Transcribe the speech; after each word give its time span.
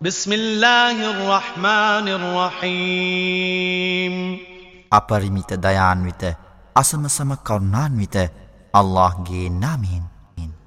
بسم 0.00 0.32
الله 0.32 0.96
الرحمن 1.12 2.08
الرحيم. 2.08 4.14
أبرميت 4.92 5.52
ديان 5.60 6.04
ويت 6.04 6.24
أسم 6.76 7.08
سم 7.08 7.34
كرنان 7.34 7.98
ويت 8.00 8.16
الله 8.76 9.24
جي 9.28 9.48
نامين 9.48 10.02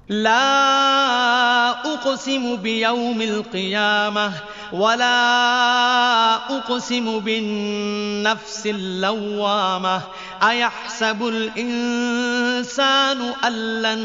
لا 0.08 1.70
أقسم 1.82 2.56
بيوم 2.62 3.22
القيامة 3.22 4.32
ولا 4.74 6.34
أقسم 6.34 7.18
بالنفس 7.18 8.66
اللوامة. 8.66 10.00
أيحسب 10.42 11.28
الإنسان 11.28 13.18
أن 13.44 13.82
لن 13.82 14.02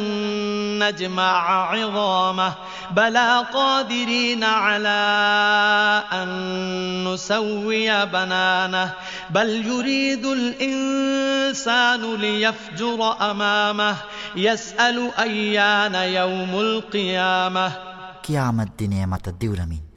نجمع 0.83 1.71
عظامه؟ 1.71 2.53
بلى 2.91 3.45
قادرين 3.53 4.43
على 4.43 4.99
أن 6.13 7.13
نسوي 7.13 8.05
بنانه. 8.05 8.93
بل 9.29 9.49
يريد 9.67 10.25
الإنسان 10.25 12.15
ليفجر 12.15 13.15
أمامه. 13.31 13.95
يسأل 14.35 15.11
أيان 15.19 15.95
يوم 15.95 16.59
القيامة. 16.59 17.71
قيامة 18.29 18.63
الدنيا 18.63 19.05
متى؟ 19.05 19.29
الدولمين 19.29 19.88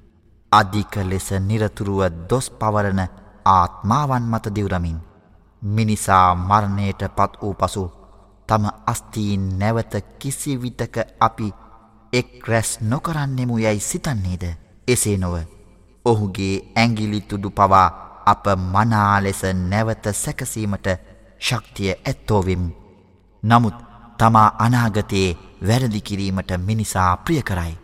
අධික 0.53 0.95
ලෙස 1.05 1.29
නිරතුරුව 1.41 2.01
දොස් 2.29 2.47
පවරන 2.53 3.01
ආත්මාවන් 3.47 4.25
මත 4.25 4.55
දිවරමින් 4.55 4.99
මිනිසා 5.63 6.29
මරණයට 6.41 7.03
පත් 7.17 7.33
වූ 7.43 7.55
පසු 7.55 7.85
තම 8.49 8.65
අස්තීන් 8.87 9.45
නැවත 9.59 9.95
කිසිවිටක 10.19 10.97
අපි 11.21 11.49
එක් 12.13 12.31
රැස් 12.49 12.71
නොකරන්නෙමු 12.83 13.57
යැයි 13.59 13.81
සිතන්නේද 13.83 14.45
එසේ 14.89 15.17
නොව 15.19 15.35
ඔහුගේ 16.05 16.55
ඇංගිලිතුඩු 16.77 17.51
පවා 17.53 17.89
අප 18.27 18.45
මනා 18.67 19.15
ලෙස 19.21 19.43
නැවත 19.63 20.05
සැකසීමට 20.15 20.87
ශක්තිය 21.41 21.91
ඇත්තෝවෙම් 21.93 22.65
නමුත් 23.43 23.79
තමා 24.19 24.49
අනාගතයේ 24.59 25.39
වැරදිකිරීමට 25.69 26.51
මිනිසා 26.59 27.17
ප්‍රිය 27.17 27.43
කරයි. 27.43 27.75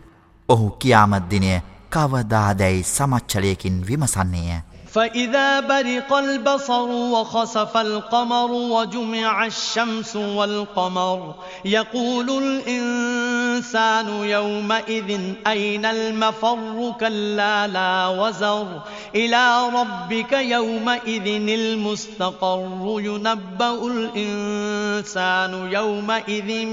ඔහු 0.49 0.71
කියාමත්දිනය 0.73 1.51
කවදාදැයි 1.90 2.84
සමච්චලයකින් 2.84 3.88
විමසන්නේය. 3.88 4.62
فإذا 4.94 5.60
برق 5.60 6.14
البصر 6.14 6.90
وخسف 6.90 7.78
القمر 7.78 8.52
وجمع 8.52 9.46
الشمس 9.46 10.16
والقمر 10.16 11.36
يقول 11.66 12.44
الإنسان 12.44 14.08
يومئذ 14.08 15.20
أين 15.48 15.86
المفر 15.86 16.94
كلا 17.00 17.68
لا 17.68 18.08
وزر 18.08 18.82
إلى 19.16 19.70
ربك 19.70 20.34
يومئذ 20.34 21.28
المستقر 21.50 23.02
ينبأ 23.02 23.88
الإنسان 23.88 25.72
يومئذ 25.72 26.66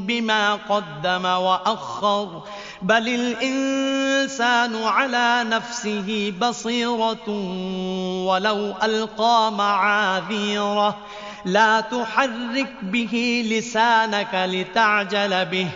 بما 0.00 0.54
قدم 0.54 1.24
وأخر 1.24 2.42
بل 2.82 3.08
الإنسان 3.10 4.76
على 4.76 5.44
نفسه 5.44 6.32
بصيرة 6.40 7.28
ولو 8.26 8.74
ألقى 8.82 9.52
معاذيره 9.52 10.96
لا 11.44 11.80
تحرك 11.80 12.72
به 12.82 13.44
لسانك 13.50 14.34
لتعجل 14.34 15.44
به 15.44 15.68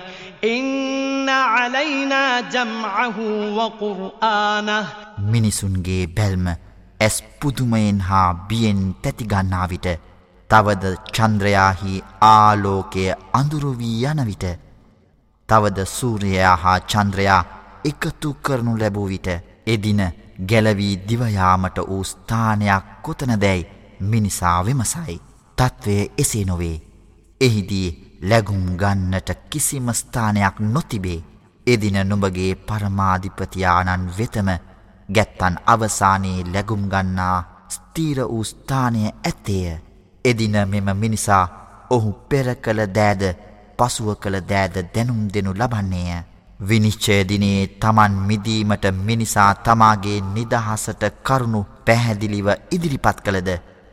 إن 0.45 1.29
علينا 1.29 2.41
جمعه 2.43 3.19
وقرآنه 3.57 4.87
මිනිසුන්ගේ 5.33 6.07
බැල්ම 6.17 6.47
ඇස් 7.01 7.17
පුදුමයෙන් 7.43 8.01
හා 8.01 8.29
බියෙන් 8.49 8.81
තැතිගන්නා 9.03 9.67
විට 9.69 9.89
තවද 10.51 10.95
චන්ද්‍රයාහි 11.13 12.03
ආලෝකය 12.29 13.05
අඳුරුවී 13.33 13.99
යන 14.05 14.23
විට 14.27 14.47
තවද 15.50 15.86
සූරයා 15.88 16.56
හා 16.56 16.80
චන්ද්‍රයා 16.82 17.44
එකතු 17.86 18.34
කරනු 18.42 18.80
ලැබූ 18.80 19.08
විට 19.10 19.28
එදින 19.68 20.02
ගැලවී 20.50 20.96
දිවයාමට 21.10 21.78
වූ 21.80 22.04
ස්ථානයක් 22.04 22.86
කොතනදැයි 23.02 23.68
මිනිසා 24.02 24.66
විමසයි. 24.66 25.22
තත්ත්වය 25.58 25.96
එසේ 26.18 26.46
නොවේ. 26.46 26.82
එහිදී 27.42 28.18
ලැගුම් 28.22 28.66
ගන්නට 28.78 29.30
කිසිම 29.50 29.94
ස්ථානයක් 29.94 30.60
නොතිබේ. 30.68 31.24
එදින 31.68 31.98
නුඹගේ 32.04 32.52
පරමාධිපතියානන් 32.58 34.12
වෙතම 34.18 34.50
ගැත්තන් 35.10 35.56
අවසානයේ 35.66 36.46
ලැගුම් 36.54 36.84
ගන්නා 36.90 37.38
ස්තීර 37.70 38.20
වූ 38.24 38.44
ස්ථානය 38.44 39.02
ඇත්තේය. 39.06 39.78
එදින 40.26 40.56
මෙම 40.68 40.90
මිනිසා 40.96 41.46
ඔහු 41.90 42.12
පෙර 42.30 42.56
කළ 42.56 42.82
දෑද 42.90 43.24
පසුව 43.78 44.08
කළ 44.16 44.38
දෑද 44.44 44.76
දැනුම් 44.90 45.22
දෙනු 45.30 45.52
ලබන්නේය. 45.54 46.24
විනිශ්චයදිනේ 46.62 47.68
තමන් 47.78 48.14
මිදීමට 48.22 48.86
මිනිසා 49.00 49.52
තමාගේ 49.58 50.20
නිදහසට 50.30 51.04
කරුණු 51.24 51.62
පැහැදිලිව 51.86 52.48
ඉදිරිපත් 52.72 53.20
කළද 53.22 53.50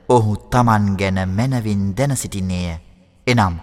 ඔහු 0.08 0.36
තමන් 0.48 0.86
ගැන 0.96 1.18
මැනවින් 1.28 1.84
දැන 1.96 2.16
සිටින්නේය. 2.16 2.78
එනම් 3.26 3.54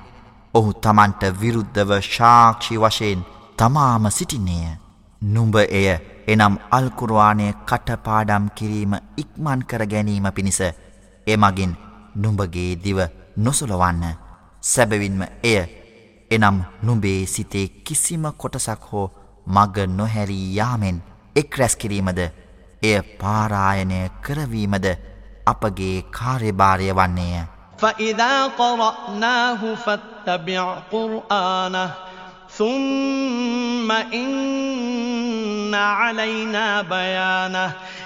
ඔහු 0.54 0.74
තමන්ට 0.76 1.24
විරුද්ධව 1.42 1.92
ශාක්ෂි 2.08 2.78
වශයෙන් 2.78 3.26
තමාම 3.58 4.12
සිටින්නේය. 4.12 4.78
නුඹ 5.22 5.56
එය 5.56 5.88
එනම් 6.28 6.56
අල්කුරවානය 6.72 7.48
කටපාඩම් 7.66 8.46
කිරීම 8.52 8.94
ඉක්මන් 9.18 9.62
කර 9.64 9.84
ගැනීම 9.86 10.28
පිණිස 10.32 10.62
එමගින් 11.28 11.74
නුඹගේ 12.16 12.72
දිව 12.78 13.00
නොසුලවන්න 13.38 14.04
සැබවින්ම 14.64 15.22
එය 15.44 15.60
එනම් 16.31 16.59
නුබේ 16.83 17.21
සිතේ 17.27 17.67
කිසිම 17.87 18.25
කොටසක් 18.39 18.85
හෝ 18.93 19.07
මග 19.47 19.77
නොහැරී 19.97 20.47
යාමෙන් 20.57 20.99
එක් 21.37 21.59
රැස්කිරීමද 21.59 22.21
එය 22.83 22.97
පාරායනය 23.21 24.01
කරවීමද 24.23 24.87
අපගේ 25.47 25.97
කාර්යභාරය 26.11 26.89
වන්නේය. 26.93 27.45
فإذا 27.79 28.47
قرأناه 28.47 29.75
فاتبع 29.77 30.65
قرآنه 30.93 31.91
ثم 32.51 33.93
إن 33.93 35.75
علينا 35.75 36.83
بيانه 36.85 37.73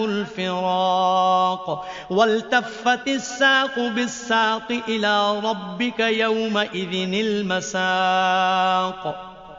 الفراق 0.04 1.86
والتفت 2.10 3.08
الساق 3.08 3.78
بالساق 3.78 4.72
إلى 4.88 5.40
ربك 5.40 6.00
يومئذ 6.00 6.92
المساق 7.16 9.02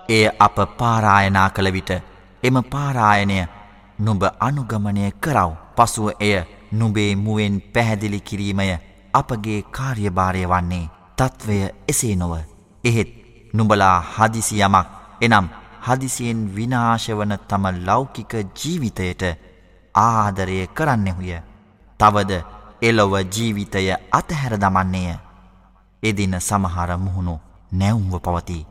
එය 0.09 0.27
අප 0.39 0.57
පාරායනා 0.79 1.49
කළ 1.49 1.69
විට 1.71 1.91
එම 2.43 2.55
පාරායනය 2.73 3.37
නුඹ 3.99 4.23
අනුගමනය 4.39 5.05
කරව 5.23 5.51
පසුව 5.75 6.07
එය 6.19 6.35
නුබේ 6.72 7.16
මුවෙන් 7.16 7.60
පැහැදිලි 7.72 8.20
කිරීමය 8.22 8.68
අපගේ 9.14 9.60
කාර්යභාරය 9.70 10.44
වන්නේ 10.46 10.84
තත්ත්වය 11.16 11.58
එසේ 11.88 12.14
නොව 12.16 12.34
එහෙත් 12.84 13.10
නුබලා 13.54 13.96
හදිසි 14.12 14.60
යමක් 14.60 14.86
එනම් 15.20 15.48
හදිසියෙන් 15.82 16.40
විනාශවන 16.56 17.32
තම 17.48 17.64
ලෞකික 17.86 18.32
ජීවිතයට 18.54 19.22
ආදරය 19.94 20.66
කරන්නෙහුය. 20.68 21.32
තවද 22.00 22.42
එලොව 22.82 23.12
ජීවිතය 23.26 23.86
අතහැර 24.12 24.54
දමන්නේය. 24.56 25.16
එදින 26.02 26.40
සමහර 26.40 26.90
මුහුණු 26.96 27.40
නැවුම්ව 27.72 28.14
පවති. 28.18 28.66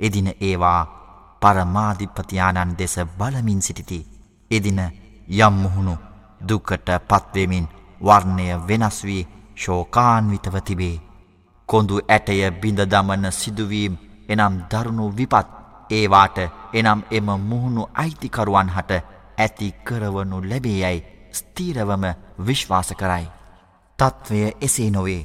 එදින 0.00 0.28
ඒවා 0.40 0.80
පරමාධිපතියානන් 1.42 2.78
දෙස 2.78 2.96
බලමින් 3.18 3.62
සිටිති. 3.62 4.06
එදින 4.50 4.80
යම් 5.28 5.54
මුහුණු 5.54 5.96
දුකට 6.48 6.88
පත්වෙමින් 7.08 7.66
වර්ණය 8.00 8.46
වෙනස් 8.68 8.98
වී 9.04 9.28
ශෝකාන්විතව 9.56 10.56
තිබේ. 10.60 11.02
කොඳු 11.68 12.00
ඇටය 12.06 12.50
බිඳ 12.52 12.80
දමන 12.86 13.32
සිදුවීම් 13.32 13.94
එනම් 14.28 14.54
දරුණු 14.70 15.06
විපත් 15.16 15.48
ඒවාට 15.90 16.38
එනම් 16.72 17.00
එම 17.10 17.28
මුහුණු 17.42 17.82
අයිතිකරුවන් 17.94 18.68
හට 18.68 19.02
ඇති 19.38 19.68
කරවනු 19.84 20.36
ලැබේයැයි 20.42 21.04
ස්තීරවම 21.32 22.04
විශ්වාස 22.46 22.90
කරයි. 22.94 23.26
තත්ත්වය 23.98 24.40
එසේ 24.60 24.90
නොවේ. 24.90 25.22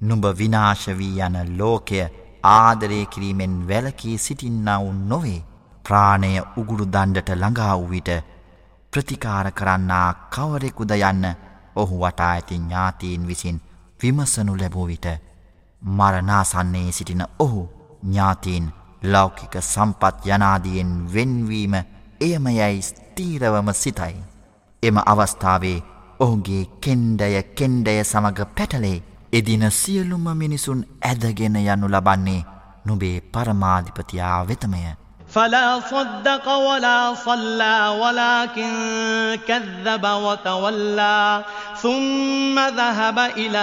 නුඹ 0.00 0.24
විනාශවී 0.38 1.20
යන 1.20 1.36
ලෝකය 1.58 2.00
ආදරය 2.44 3.00
කිරීමෙන් 3.06 3.56
වැලකී 3.68 4.18
සිටින්නවුන් 4.18 5.00
නොවේ. 5.08 5.44
ප්‍රාණය 5.84 6.32
උගුරු 6.56 6.86
දණ්ඩට 6.86 7.30
ළඟා 7.32 7.74
වූ 7.78 7.90
විට 7.90 8.10
ප්‍රතිකාර 8.92 9.46
කරන්නා 9.52 10.08
කවරෙකුද 10.30 10.90
යන්න 10.92 11.24
ඔහු 11.76 12.00
වටා 12.00 12.30
ඇති 12.30 12.56
ඥාතීන් 12.56 13.26
විසින් 13.26 13.60
විමසනු 14.00 14.56
ලැබූ 14.56 14.86
විට 14.86 15.06
මරනාසන්නේ 15.82 16.92
සිටින 16.92 17.24
ඔහු 17.38 17.62
ඥාතීන් 18.02 18.72
ලෞකික 19.04 19.54
සම්පත් 19.62 20.26
යනාදියෙන් 20.28 20.92
වෙන්වීම 21.14 21.74
එයම 22.20 22.46
යැයි 22.48 22.82
ස්තීරවම 22.82 23.72
සිතයි. 23.74 24.16
එම 24.82 24.96
අවස්ථාවේ 25.06 25.78
ඔහුගේ 26.20 26.64
කෙන්ඩය 26.80 27.42
කෙන්ඩය 27.54 27.96
සමඟ 28.04 28.46
පැටලේ 28.56 29.02
එදින 29.32 29.70
සියලුම 29.72 30.26
මිනිසුන් 30.34 30.86
ඇදගෙන 31.02 31.56
යනු 31.58 31.88
ලබන්නේ 31.88 32.44
නුබේ 32.84 33.16
පරමාධිපතියා 33.22 34.48
වෙතමය. 34.48 35.01
فلا 35.34 35.80
صدق 35.80 36.48
ولا 36.48 37.14
صلى 37.14 37.96
ولكن 38.00 38.72
كذب 39.48 40.06
وتولى. 40.06 41.44
ثم 41.82 42.58
ذهب 42.58 43.18
إلى 43.18 43.58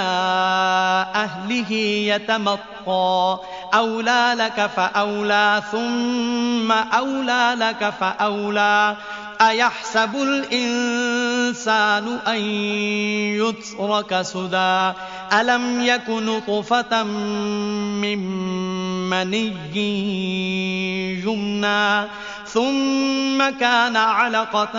أهله 1.16 1.72
يتمطى. 1.72 3.38
أولى 3.74 4.36
لك 4.38 4.70
فأولى 4.76 5.62
ثم 5.72 6.72
أولى 6.72 7.56
لك 7.60 7.94
فأولى. 8.00 8.96
أيحسب 9.42 10.16
الإنسان 10.16 12.20
أن 12.28 12.42
يترك 13.40 14.22
سدى؟ 14.22 14.92
ألم 15.34 15.82
يك 15.82 16.10
نطفة 16.10 17.04
من 17.04 18.20
مني 19.11 19.55
يمنى 21.25 22.09
ثم 22.47 23.51
كان 23.61 23.97
علقة 23.97 24.77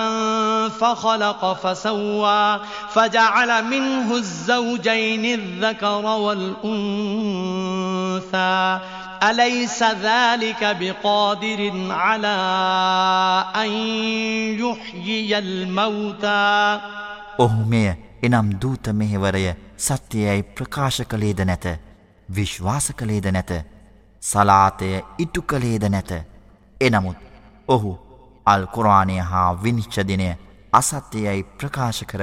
فخلق 0.70 1.54
فسوى 1.54 2.60
فجعل 2.90 3.64
منه 3.64 4.16
الزوجين 4.16 5.26
الذكر 5.26 6.06
والأنثى 6.06 6.66
أليس 9.24 9.84
ذلك 9.84 10.78
بقادر 10.80 11.72
على 11.90 12.38
أن 13.56 13.70
يحيي 14.60 15.38
الموتى 15.38 16.80
ඔහු 17.38 17.66
මෙය 17.68 17.88
එනම් 18.24 18.48
දූත 18.62 18.86
මෙහෙවරය 18.90 19.46
සත්‍යයයි 19.78 20.42
ප්‍රකාශ 20.56 21.02
කළේද 21.04 21.40
නැත 21.42 21.66
විශ්වාස 22.30 22.86
කළේද 22.92 23.28
නැත 23.28 23.52
සලාතය 24.23 24.91
ඉටු 25.19 25.43
කළේද 25.45 25.85
නැත 25.87 26.13
එනමුත් 26.81 27.19
ඔහු 27.69 27.93
අල් 28.47 28.67
කුරාණය 28.67 29.19
හා 29.25 29.49
විනිශ්චදිනය 29.57 30.29
අසත්‍යයයි 30.73 31.43
ප්‍රකාශ 31.55 32.03
කර 32.05 32.23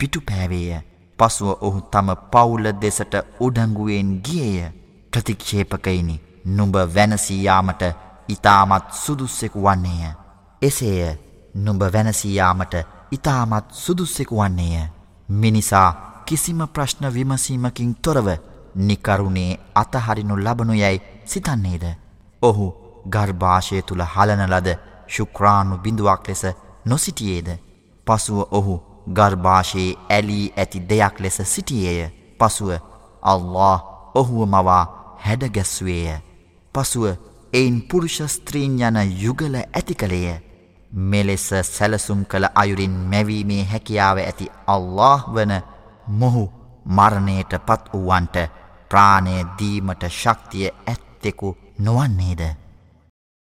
පිටු 0.00 0.20
පෑවේය 0.22 0.80
පසුව 1.18 1.50
ඔහු 1.60 1.80
තම 1.82 2.08
පවුල 2.28 2.64
දෙසට 2.74 3.14
උඩංගුවෙන් 3.40 4.10
ගියය 4.20 4.70
ප්‍රතික්ෂේපකයිනි 5.12 6.16
නුඹ 6.46 6.74
වැනසීයාමට 6.88 7.82
ඉතාමත් 8.28 8.92
සුදුස්සෙකු 8.94 9.60
වන්නේය. 9.60 10.12
එසේය 10.62 11.18
නුඹ 11.56 11.82
වැනසීයාමට 11.88 12.74
ඉතාමත් 13.12 13.70
සුදුස්සෙකු 13.74 14.36
වන්නේය. 14.36 14.88
මිනිසා 15.28 15.88
කිසිම 16.26 16.60
ප්‍රශ්න 16.68 17.06
විමසීමකින් 17.08 17.94
තොරව 17.96 18.28
නිකරුණේ 18.76 19.58
අතහරිනු 19.74 20.36
ලබනු 20.36 20.74
යැයි 20.74 21.02
සිතන්නේද. 21.26 21.84
ඔහු 22.42 22.66
ගර්භාෂය 23.08 23.82
තුළ 23.82 24.04
හලනලද 24.06 24.68
ශුක්‍රාණු 25.08 25.78
බිඳුවක් 25.78 26.28
ලෙස 26.28 26.44
නොසිටියේද. 26.84 27.48
පසුව 28.06 28.38
ඔහු 28.50 28.74
ගර්භාෂයේ 29.10 29.96
ඇලී 30.10 30.52
ඇති 30.56 30.80
දෙයක් 30.82 31.20
ලෙස 31.20 31.38
සිටියේය. 31.44 32.10
පසුව 32.40 32.70
අල්له 33.22 33.78
ඔහුව 34.14 34.48
මවා 34.48 34.84
හැඩගැස්වේය. 35.18 36.18
පසුව 36.74 37.04
එයින් 37.52 37.76
පුරුෂ 37.82 38.18
ස්ත්‍රීන් 38.28 38.80
යන 38.80 38.98
යුගල 39.18 39.54
ඇති 39.56 39.94
කළේය. 39.94 40.42
මෙලෙස 40.92 41.48
සැලසුම් 41.48 42.24
කළ 42.24 42.46
අයුරින් 42.54 42.96
මැවීමේ 43.10 43.64
හැකියාව 43.64 44.18
ඇති 44.18 44.50
අල්له 44.66 45.22
වන 45.28 45.52
මොහු 46.12 46.44
මරණයට 46.86 47.52
පත් 47.66 47.92
වූවන්ට 47.92 48.36
ප්‍රාණය 48.88 49.36
දීමට 49.58 50.04
ශක්තිය 50.10 50.68
ඇත්තෙකු 50.86 51.56
නොවන්නේද. 51.78 52.42